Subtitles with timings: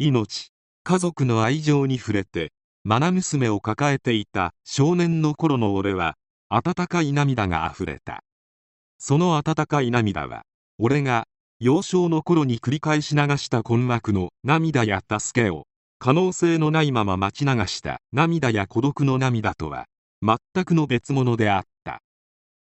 [0.00, 0.52] 命。
[0.84, 2.52] 家族の愛情に触れて
[2.84, 6.14] 愛娘を抱えていた少年の頃の俺は
[6.48, 8.22] 温かい涙があふれた。
[9.00, 10.42] その温かい涙は
[10.78, 11.26] 俺が
[11.58, 15.66] 幼少の頃に繰り返し流した困惑の涙や助けを
[15.98, 19.86] 可能性のないまま待ち流した涙や孤独の涙とは
[20.22, 22.02] 全くの別物であった。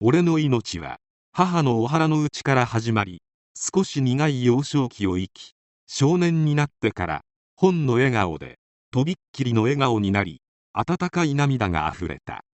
[0.00, 0.96] 俺の命は
[1.32, 3.20] 母のお腹の内から始まり
[3.54, 5.52] 少し苦い幼少期を生き
[5.92, 7.20] 少年になってから
[7.56, 8.60] 本の笑顔で
[8.92, 10.40] とびっきりの笑顔になり
[10.72, 12.44] 温かい涙があふれた。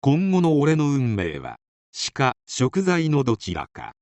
[0.00, 1.56] 今後の俺の運命は
[1.92, 3.92] 死か食材のどちらか。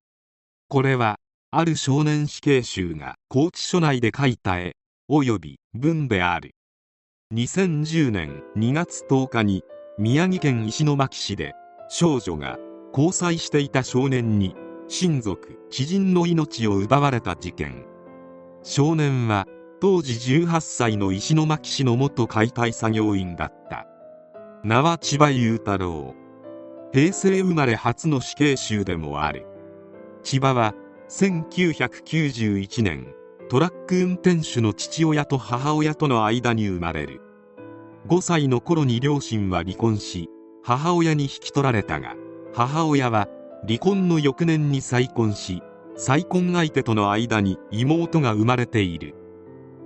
[0.69, 1.17] これは
[1.51, 4.77] ある少年死刑囚が拘置所内で書いた絵
[5.11, 6.53] 及び文である。
[7.35, 9.65] 2010年2月10日に
[9.99, 11.55] 宮城県石巻市で
[11.89, 12.57] 少女が
[12.93, 14.55] 交際していた少年に
[14.87, 17.90] 親族知人の命を奪われた事件。
[18.63, 19.47] 少年は
[19.81, 23.87] 当時18歳の石巻市の元解体作業員だった。
[24.63, 26.15] 名は千葉雄太郎。
[26.93, 29.47] 平成生まれ初の死刑囚でもある。
[30.23, 30.75] 千葉は
[31.09, 33.15] 1991年
[33.49, 37.23] トラック運転手の父親と母親との間に生まれる。
[38.07, 40.29] 5歳の頃に両親は離婚し
[40.63, 42.15] 母親に引き取られたが
[42.55, 43.29] 母親は
[43.67, 45.63] 離婚の翌年に再婚し
[46.03, 49.15] 再婚相手との間に妹が生まれている。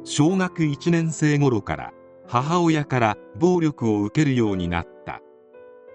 [0.05, 1.93] 小学1年生頃から
[2.29, 5.20] 母親から暴力を受けるようになった。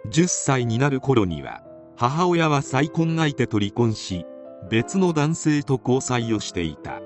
[0.09, 1.63] 10歳になる頃には
[1.95, 4.25] 母親は再婚相手と離婚し
[4.69, 6.99] 別の男性と交際をしていた。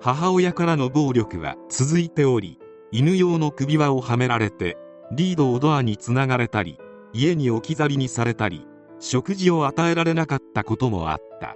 [0.00, 2.58] 母親からの暴力は続いており
[2.90, 4.78] 犬用の首輪をはめられて
[5.12, 6.78] リードをドアにつながれたり
[7.12, 8.66] 家に置き去りにされたり
[8.98, 11.54] 食事を与えられなかったこともあった。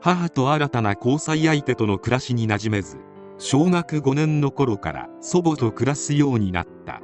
[0.00, 2.98] 母と新たな交際相手との暮らしに馴染めず
[3.38, 7.00] 小学5年の頃から祖母と暮らすようになった。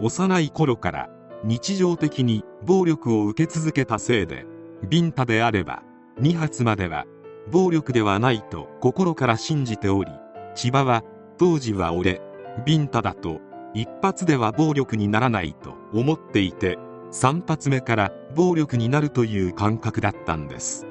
[0.00, 1.08] 幼い頃から
[1.44, 4.44] 日常的に暴力を受け続けたせいで
[4.88, 5.82] ビンタであれば
[6.20, 7.06] 2発までは
[7.50, 10.10] 暴力ではないと心から信じており
[10.54, 11.02] 千葉は
[11.38, 12.20] 当時は俺
[12.66, 13.40] ビンタだと
[13.74, 16.78] 一発では暴力にならないと思っていて
[17.12, 20.86] 3発目から暴力になるという感覚だったんです。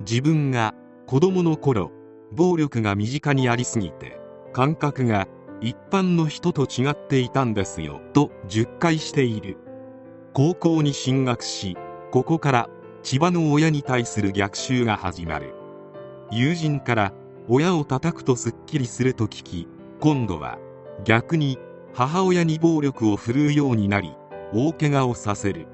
[0.00, 0.74] 自分が
[1.06, 1.90] 子供の頃
[2.32, 4.18] 暴力が身近にありすぎて
[4.52, 5.28] 感覚が
[5.60, 9.56] 一般の人と違っていたんですよと10回している。
[10.32, 11.76] 高校に進学し
[12.10, 12.68] ここから
[13.02, 15.54] 千葉の親に対する逆襲が始まる。
[16.30, 17.12] 友人から
[17.48, 19.68] 親を叩くとすっきりすると聞き
[20.00, 20.58] 今度は
[21.04, 21.58] 逆に
[21.94, 24.16] 母親に暴力を振るうようになり
[24.52, 25.66] 大怪我をさせる。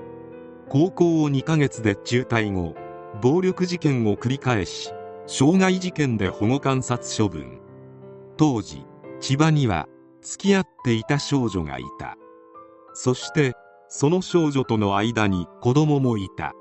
[0.69, 2.75] 高校を2ヶ月で中退後
[3.21, 4.93] 暴力事件を繰り返し
[5.27, 7.61] 傷害事件で保護観察処分。
[8.39, 8.85] 当時
[9.21, 9.87] 千葉には
[10.23, 12.17] 付き合っていた少女がいた。
[12.95, 13.53] そして
[13.89, 16.53] その少女との間に子供もいた。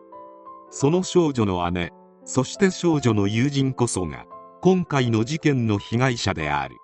[0.70, 1.94] その少女の姉
[2.26, 4.26] そして少女の友人こそが
[4.62, 6.76] 今回の事件の被害者である。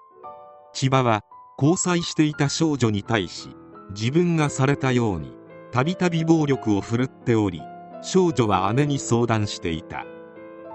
[0.73, 1.21] 千葉は
[1.57, 3.49] 交際していた少女に対し
[3.91, 5.33] 自分がされたように
[5.71, 7.61] たびたび暴力を振るっており
[8.07, 10.05] 少女は姉に相談していた。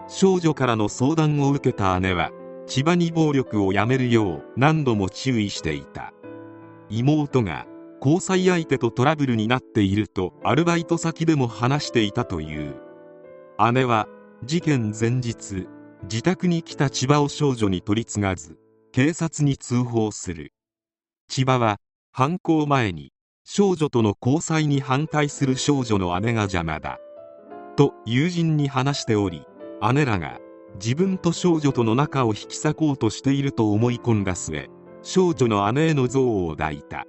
[0.08, 2.32] 少女からの相談を受けた姉は
[2.66, 6.12] 千葉に暴力をやめるよう何度も注意していた。
[6.88, 7.66] 妹が
[8.00, 12.74] 交際相手とトラブルになっているとアルバイト先でも話していたという。
[13.72, 14.08] 姉は
[14.42, 15.68] 事件前日
[16.04, 18.58] 自宅に来た千葉を少女に取り継がず
[18.90, 20.52] 警察に通報する。
[21.28, 21.76] 千葉は
[22.10, 23.12] 犯行前に
[23.44, 26.98] 少女との交際に反対する少女の姉が邪魔だ。
[27.80, 29.46] と友人に話しており
[29.94, 30.38] 姉らが
[30.74, 34.68] 自分と少女との仲を引き裂こうとしていると思い込んだ末
[35.00, 37.06] 少女の姉への憎悪を抱いた。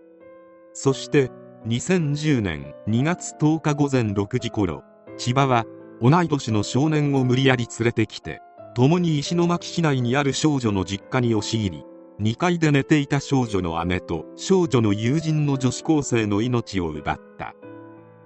[0.72, 1.30] そして
[1.68, 4.86] 2010年2月10日午前6時頃
[5.18, 5.66] 千葉は
[6.02, 8.40] 同い年の少年を無理やり連れてきて
[8.74, 11.84] 共に石巻市内にある少女の実家に押し入
[12.20, 17.56] り2階で寝ていた少女の姉と少女の友人の女子高生の命を奪った。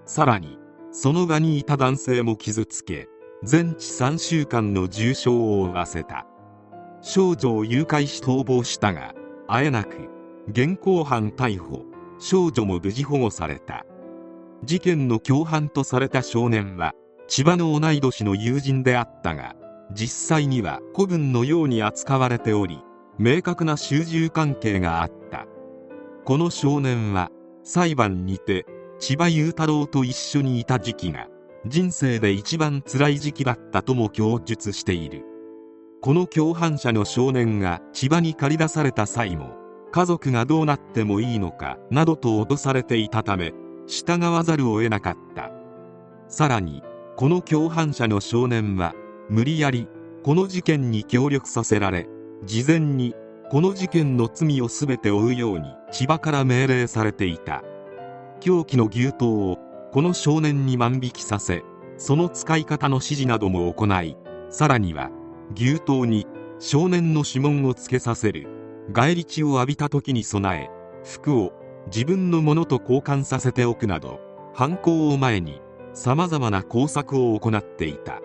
[0.06, 0.59] さらに
[0.97, 3.09] その場にいた男性も傷つけ
[3.44, 6.25] 全治3週間の重傷を負わせた。
[7.01, 9.13] 少女を誘拐し逃亡したが
[9.45, 10.09] あえなく
[10.47, 11.83] 現行犯逮捕。
[12.18, 13.86] 少女も無事保護された。
[14.63, 16.94] 事件の共犯とされた少年は
[17.27, 19.53] 千葉の同い年の友人であったが
[19.92, 22.80] 実際には子分のように扱われており
[23.19, 25.45] 明確な主従関係があった。
[26.24, 27.31] この少年は
[27.63, 28.65] 裁判にて
[29.00, 31.27] 千葉雄太郎と一緒にいた時期が
[31.65, 35.24] 人生で一番辛い時期だったとも供述している。
[36.01, 39.56] この共犯者の少年が千葉に駆り出された際も
[39.92, 43.53] 家族がどうなってもいいのかなどと脅されていたため
[43.88, 45.51] 従わざるを得なかった。
[46.27, 46.83] さらに
[47.15, 48.94] この共犯者の少年は
[49.30, 49.88] 無理やり
[50.24, 52.07] この事件に協力させられ
[52.44, 53.15] 事前に
[53.50, 57.63] この事件の罪を全て負うように千葉から命令されていた。
[58.39, 59.57] 凶器の牛刀を
[59.91, 61.63] この少年に万引きさせ
[61.97, 64.17] その使い方の指示なども行い
[64.49, 65.09] さらには
[65.55, 66.27] 牛刀に
[66.59, 68.47] 少年の指紋をつけさせる
[68.93, 70.69] 返り血を浴びた時に備え
[71.03, 71.53] 服を
[71.87, 74.19] 自分のものと交換させておくなど
[74.53, 75.61] 犯行を前に
[75.93, 78.21] さまざまな工作を行っていた。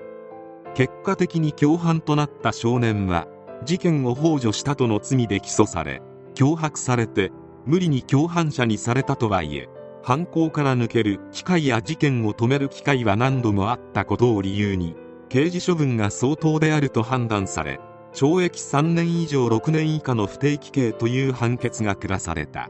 [0.74, 3.26] 結果的に共犯となった少年は
[3.64, 6.00] 事件を幇助したとの罪で起訴され
[6.34, 7.32] 脅迫されて
[7.66, 9.68] 無理に共犯者にされたとはいえ
[10.02, 14.96] 犯行から抜ける機会や事件を止める機会は何度もあったことを理由に
[15.28, 17.80] 刑事処分が相当であると判断され
[18.12, 22.68] 懲役3年以上6年以下の不定期刑という判決が下された。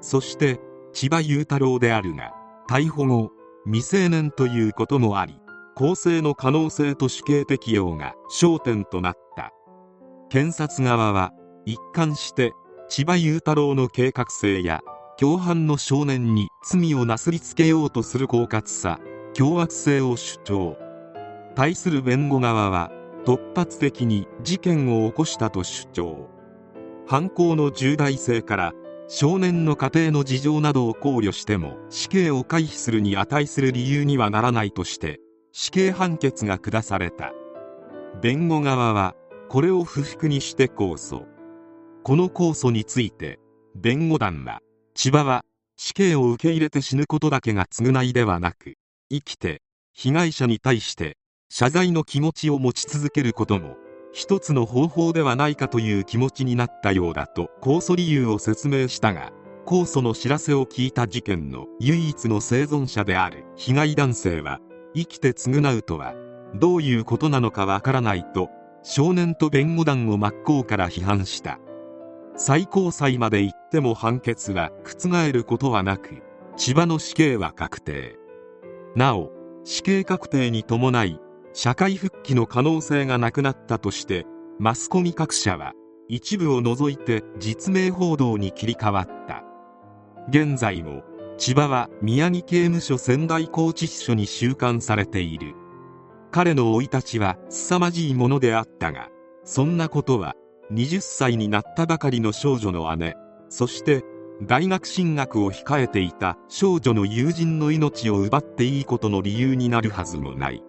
[0.00, 0.58] そして
[0.92, 2.32] 千葉雄太郎であるが
[2.68, 3.30] 逮捕後
[3.66, 5.38] 未成年ということもあり
[5.74, 9.52] 更生の可能性と死刑適用が焦点となった。
[10.30, 11.32] 検察側は
[11.66, 12.52] 一貫して
[12.88, 14.80] 千葉雄太郎の計画性や
[15.16, 18.98] 共犯の少年に罪をなすりつけようとする狡猾さ
[19.32, 20.76] 凶悪性を主張。
[21.54, 22.90] 対する弁護側は
[23.24, 26.28] 突発的に事件を起こしたと主張。
[27.06, 28.72] 犯行の重大性から
[29.06, 35.20] 少年の家庭の事情などを考慮しても死刑を回避するに値する理由にはならないとして
[35.52, 37.32] 死刑判決が下された。
[38.20, 39.14] 弁護側は
[39.48, 41.24] これを不服にして控訴。
[42.02, 43.38] この控訴について
[43.76, 44.60] 弁護団は
[44.94, 45.44] 千葉は
[45.76, 48.74] 死刑を受け入れて死ぬことだけが償いではなく
[49.10, 49.60] 生きて
[49.92, 51.16] 被害者に対して
[51.50, 53.76] 謝罪の気持ちを持ち続けることも
[54.12, 59.32] 一つの方法ではないかという気持ちになったようだと控訴理由を説明したが
[59.66, 64.60] 控訴の知らせを聞いた事件の唯一の生存者である被害男性は
[64.94, 66.14] 生きて償うとは
[66.54, 68.48] どういうことなのかわからないと
[68.84, 71.58] 少年と弁護団を真っ向から批判した。
[72.36, 76.22] 最高裁まで行っても判決は覆ることはなく
[76.56, 78.16] 千葉の死刑は確定。
[78.96, 79.30] なお
[79.64, 81.20] 死刑確定に伴い
[81.52, 84.26] 社会復帰の可能性がなくなったとして
[84.58, 85.72] マスコミ各社は
[86.08, 89.44] 一部を除いて実名報道に切り替わった。
[90.28, 91.02] 現在も
[91.38, 95.54] 千葉は宮城刑務所仙台拘置所に収監されている。
[96.30, 99.08] 彼の生い立ちは凄まじいものであったが
[99.44, 100.34] そんなことは
[100.72, 103.16] 20歳になったばかりの少女の姉。
[103.48, 104.02] そして
[104.42, 110.62] 大学進学を控えていた少女の友人の命を奪っていいことの理由になるはずもない。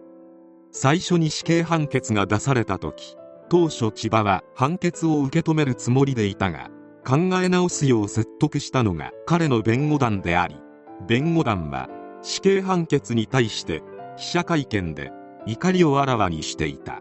[0.72, 3.16] 最初に死刑判決が出された時
[3.48, 6.70] 当初千葉は判決を受け止めるつもりでいたが
[7.08, 10.58] 考え直すよう説得したのが彼の弁護団であり
[11.08, 11.88] 弁護団は
[12.22, 13.84] 死刑判決に対して
[14.18, 15.14] 記者会見で
[15.46, 17.00] 怒りをあらわにしていた。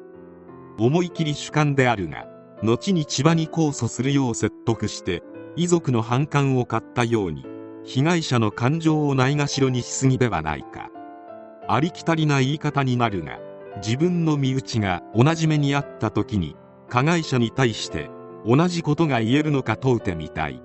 [0.79, 2.27] 思い切り主観であるが
[2.65, 5.23] 後に千葉に控訴するよう説得して
[5.55, 7.45] 遺族の反感を買ったように
[7.85, 10.89] 被害者の感情をないがしろにしすぎではないか。
[11.69, 13.39] ありきたりな言い方になるが
[13.85, 16.57] 自分の身内が同じ目にあった時に
[16.89, 18.09] 加害者に対して
[18.47, 20.63] 同じことが言えるのか問うてみたい。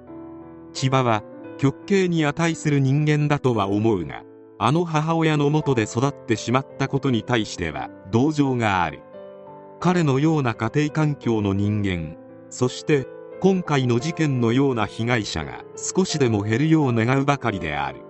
[0.72, 1.24] 千葉は
[1.58, 4.24] 極刑に値する人間だとは思うが
[4.58, 9.02] あの母親のもとで育ってしまったことに対しては同情がある。
[9.80, 12.18] 彼のような家庭環境の人間
[12.50, 13.08] そして
[13.42, 18.09] 今回の事件のような被害者が少しでも減るよう願うばかりである。